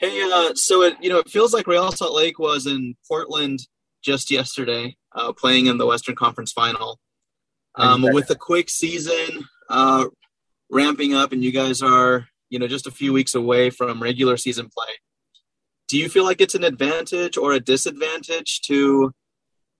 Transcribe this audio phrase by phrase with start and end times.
[0.00, 3.60] Hey, uh, so it you know it feels like Real Salt Lake was in Portland
[4.02, 6.98] just yesterday, uh, playing in the Western Conference Final.
[7.74, 10.06] Um, with a quick season uh,
[10.70, 14.38] ramping up, and you guys are you know just a few weeks away from regular
[14.38, 14.94] season play.
[15.86, 19.12] Do you feel like it's an advantage or a disadvantage to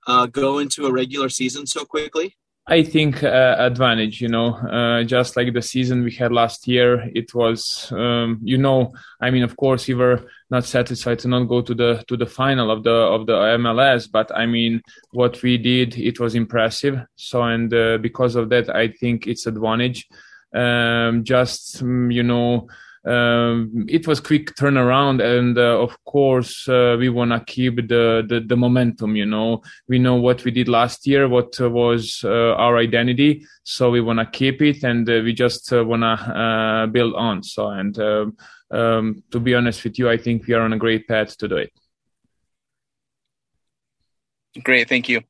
[0.06, 2.36] uh, go into a regular season so quickly?
[2.70, 7.10] I think uh, advantage, you know, uh, just like the season we had last year,
[7.16, 11.48] it was, um, you know, I mean, of course, we were not satisfied to not
[11.48, 15.42] go to the to the final of the of the MLS, but I mean, what
[15.42, 17.04] we did, it was impressive.
[17.16, 20.06] So, and uh, because of that, I think it's advantage.
[20.54, 22.68] Um, just mm, you know,
[23.06, 28.24] um, it was quick turnaround and uh, of course uh, we want to keep the,
[28.28, 29.62] the, the momentum you know.
[29.88, 34.02] We know what we did last year what uh, was uh, our identity so we
[34.02, 37.42] want to keep it and uh, we just uh, want to build on.
[37.42, 38.36] So and um,
[38.70, 41.48] um, to be honest with you i think we are on a great path to
[41.48, 41.72] do it.
[44.62, 45.22] Great thank you.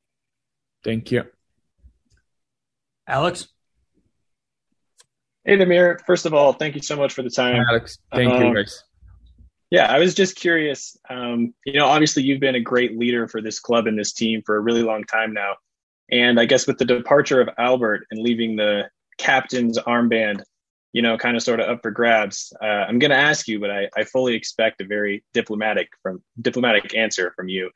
[0.82, 1.24] Thank you.
[3.06, 3.48] Alex
[5.44, 6.00] Hey, Damir.
[6.04, 7.64] First of all, thank you so much for the time.
[7.68, 8.84] Alex, thank um, you, guys.
[9.70, 10.96] Yeah, I was just curious.
[11.08, 14.42] Um, you know, obviously, you've been a great leader for this club and this team
[14.44, 15.54] for a really long time now.
[16.10, 20.42] And I guess with the departure of Albert and leaving the captain's armband,
[20.92, 23.60] you know, kind of sort of up for grabs, uh, I'm going to ask you,
[23.60, 27.70] but I, I fully expect a very diplomatic from diplomatic answer from you.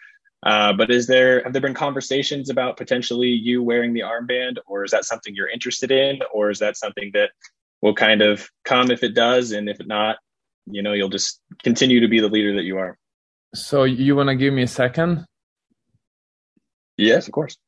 [0.45, 4.85] Uh, but is there have there been conversations about potentially you wearing the armband, or
[4.85, 7.31] is that something you're interested in, or is that something that
[7.85, 10.17] will kind of come if it does, and if not,
[10.65, 12.97] you know, you'll just continue to be the leader that you are.
[13.55, 15.27] So you want to give me a second?
[16.97, 17.59] Yes, of course.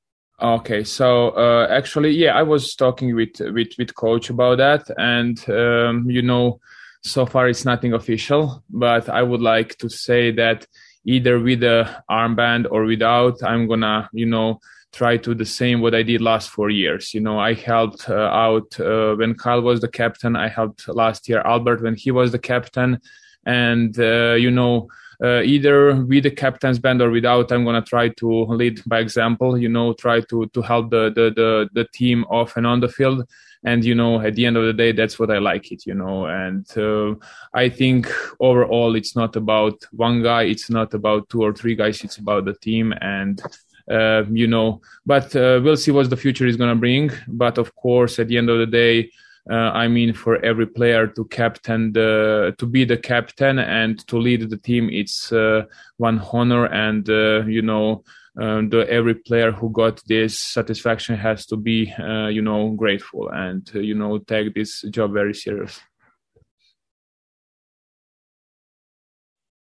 [0.41, 5.39] Okay, so uh, actually, yeah, I was talking with with with coach about that, and
[5.51, 6.61] um, you know,
[7.03, 10.67] so far it's nothing official, but I would like to say that
[11.05, 11.79] either with the
[12.11, 14.61] armband or without, I'm gonna, you know,
[14.97, 17.13] try to the same what I did last four years.
[17.13, 20.35] You know, I helped uh, out uh, when Kyle was the captain.
[20.37, 23.01] I helped last year Albert when he was the captain,
[23.45, 24.89] and uh, you know.
[25.19, 28.29] Uh, either with the captain's band or without, I'm gonna try to
[28.61, 29.57] lead by example.
[29.57, 32.91] You know, try to to help the the the, the team off and on the
[32.91, 33.27] field
[33.65, 35.95] and you know at the end of the day that's what i like it you
[35.95, 37.15] know and uh,
[37.53, 38.09] i think
[38.41, 42.45] overall it's not about one guy it's not about two or three guys it's about
[42.45, 43.43] the team and
[43.91, 44.81] uh, you know.
[45.05, 47.11] But uh, we'll see what the future is going to bring.
[47.29, 49.11] But of course at the end of the day
[49.49, 54.19] uh, I mean, for every player to captain the, to be the captain and to
[54.19, 55.67] lead the team, it's uh,
[55.99, 56.67] one honor.
[56.67, 58.03] And uh, you know,
[58.41, 63.71] um, the every player who got this satisfaction has to be you know grateful and
[63.73, 65.81] you know take this job very serious.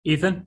[0.05, 0.47] Ethan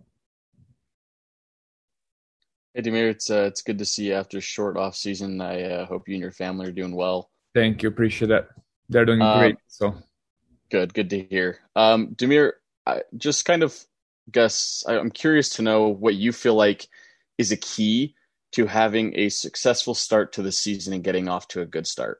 [2.74, 5.42] hey Damir, it's uh, it's good to see you after a short off season.
[5.42, 7.30] I uh, hope you and your family are doing well.
[7.54, 7.90] Thank you.
[7.90, 8.50] Appreciate that.
[8.90, 9.96] They're doing um, great so.
[10.70, 10.94] Good.
[10.94, 11.60] Good to hear.
[11.76, 12.54] Um Damir,
[12.86, 13.78] I just kind of
[14.32, 16.88] guess i'm curious to know what you feel like
[17.38, 18.16] is a key
[18.52, 22.20] to having a successful start to the season and getting off to a good start?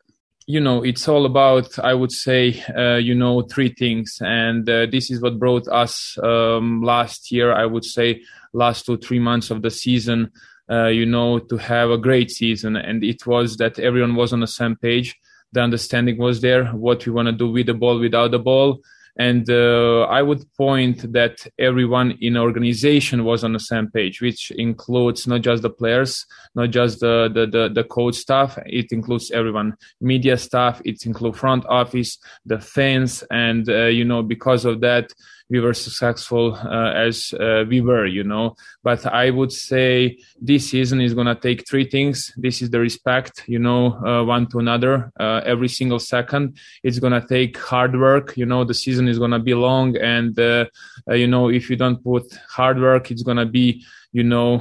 [0.52, 4.18] You know, it's all about, I would say, uh, you know, three things.
[4.20, 8.22] And uh, this is what brought us um, last year, I would say,
[8.52, 10.30] last two, three months of the season,
[10.70, 12.76] uh, you know, to have a great season.
[12.76, 15.16] And it was that everyone was on the same page.
[15.54, 18.82] The understanding was there, what we want to do with the ball, without the ball
[19.18, 24.52] and uh, i would point that everyone in organization was on the same page which
[24.52, 26.26] includes not just the players
[26.56, 29.76] not just the the the, the coach staff it includes everyone.
[30.00, 35.12] Media staff it includes front office the fans and uh, you know because of that
[35.52, 38.56] we were successful uh, as uh, we were, you know.
[38.84, 42.34] But I would say this season is gonna take three things.
[42.38, 46.58] This is the respect, you know, uh, one to another uh, every single second.
[46.84, 48.38] It's gonna take hard work.
[48.38, 50.66] You know, the season is gonna be long, and uh,
[51.10, 54.58] uh, you know, if you don't put hard work, it's gonna be, you know,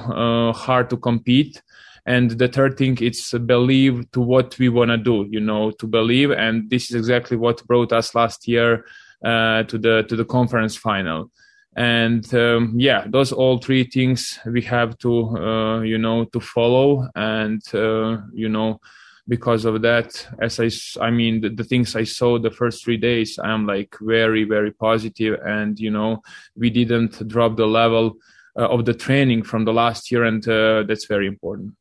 [0.53, 1.63] hard to compete
[2.07, 5.87] and the third thing it's believe to what we want to do you know to
[5.87, 8.87] believe and this is exactly what brought us last year
[9.25, 11.31] uh, to the to the conference final.
[11.77, 17.09] And um, yeah those all three things we have to uh, you know to follow.
[17.15, 18.81] And uh, you know
[19.29, 20.69] because of that as i
[21.07, 24.73] i mean the, the, things i saw the first three days i'm like very very
[24.73, 25.39] positive.
[25.45, 26.23] And you know
[26.57, 28.17] we didn't drop the level
[28.59, 30.25] uh, of the training from the last year.
[30.25, 31.75] And uh, that's very important.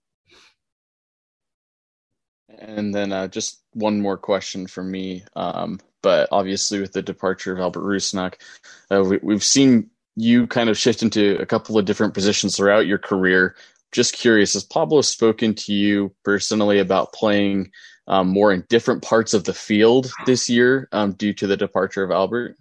[2.60, 5.24] And then uh, just one more question for me.
[5.36, 8.36] Um, but obviously, with the departure of Albert Rusnak,
[8.92, 12.88] uh, we, have seen you kind of shift into a couple of different positions throughout
[12.88, 13.56] your career.
[13.92, 17.72] Just curious, has Pablo spoken to you personally about playing
[18.08, 22.04] um, more in different parts of the field this year um, due to the departure
[22.04, 22.58] of Albert?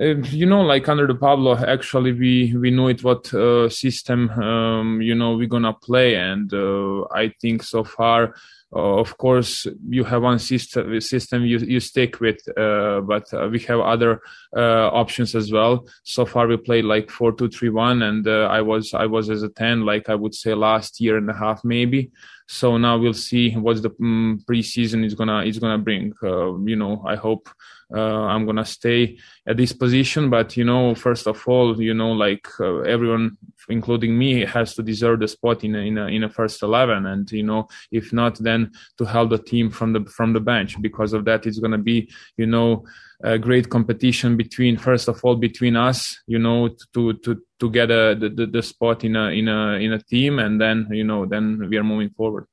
[0.00, 4.30] Uh, you know, like under the Pablo, actually, we we know it what uh, system
[4.30, 8.34] um, you know we're gonna play, and uh, I think so far
[8.74, 13.48] uh, of course, you have one system, system you, you stick with, uh, but uh,
[13.50, 14.20] we have other
[14.54, 15.86] options as well.
[16.02, 19.42] So far, we played like four two three one, and I was I was as
[19.42, 22.10] a ten, like I would say last year and a half maybe.
[22.46, 26.12] So now we'll see what the um, preseason is gonna is gonna bring.
[26.22, 27.48] you know, I hope
[27.94, 30.30] uh, I'm gonna stay at this position.
[30.30, 33.36] But you know, first of all, you know, like uh, everyone,
[33.68, 37.06] including me, has to deserve the spot in a, in a, in a first eleven,
[37.06, 40.80] and you know, if not, then to help the team from the from the bench.
[40.80, 42.84] Because of that, it's gonna be you know
[43.22, 47.90] a great competition between first of all between us, you know, to to to get
[47.90, 51.04] a the, the, the spot in a in a in a team, and then you
[51.04, 52.46] know then we are moving forward.